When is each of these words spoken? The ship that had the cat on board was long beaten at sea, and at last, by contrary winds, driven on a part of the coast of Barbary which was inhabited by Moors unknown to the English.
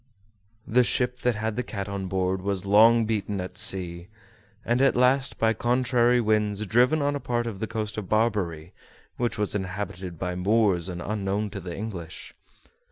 The 0.65 0.83
ship 0.83 1.19
that 1.19 1.35
had 1.35 1.55
the 1.55 1.61
cat 1.61 1.87
on 1.87 2.07
board 2.07 2.41
was 2.41 2.65
long 2.65 3.05
beaten 3.05 3.39
at 3.39 3.55
sea, 3.55 4.07
and 4.65 4.81
at 4.81 4.95
last, 4.95 5.37
by 5.37 5.53
contrary 5.53 6.19
winds, 6.19 6.65
driven 6.65 7.03
on 7.03 7.15
a 7.15 7.19
part 7.19 7.45
of 7.45 7.59
the 7.59 7.67
coast 7.67 7.99
of 7.99 8.09
Barbary 8.09 8.73
which 9.17 9.37
was 9.37 9.53
inhabited 9.53 10.17
by 10.17 10.33
Moors 10.33 10.89
unknown 10.89 11.51
to 11.51 11.61
the 11.61 11.75
English. 11.75 12.33